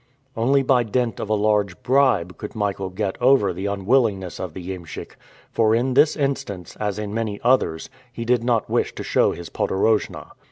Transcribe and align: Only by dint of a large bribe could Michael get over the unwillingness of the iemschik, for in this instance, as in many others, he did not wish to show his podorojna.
Only 0.35 0.63
by 0.63 0.81
dint 0.81 1.19
of 1.19 1.29
a 1.29 1.35
large 1.35 1.83
bribe 1.83 2.35
could 2.39 2.55
Michael 2.55 2.89
get 2.89 3.21
over 3.21 3.53
the 3.53 3.67
unwillingness 3.67 4.39
of 4.39 4.55
the 4.55 4.71
iemschik, 4.73 5.11
for 5.51 5.75
in 5.75 5.93
this 5.93 6.15
instance, 6.17 6.75
as 6.79 6.97
in 6.97 7.13
many 7.13 7.39
others, 7.43 7.87
he 8.11 8.25
did 8.25 8.43
not 8.43 8.67
wish 8.67 8.95
to 8.95 9.03
show 9.03 9.31
his 9.33 9.51
podorojna. 9.51 10.31